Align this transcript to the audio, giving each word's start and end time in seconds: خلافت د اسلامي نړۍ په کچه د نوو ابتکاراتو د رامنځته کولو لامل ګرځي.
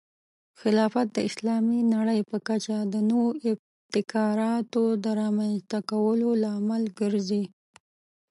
خلافت 0.59 1.07
د 1.13 1.17
اسلامي 1.29 1.79
نړۍ 1.95 2.19
په 2.29 2.37
کچه 2.47 2.77
د 2.93 2.95
نوو 3.09 3.27
ابتکاراتو 3.51 4.83
د 5.03 5.05
رامنځته 5.21 5.77
کولو 5.91 6.29
لامل 6.43 6.83
ګرځي. 6.99 7.43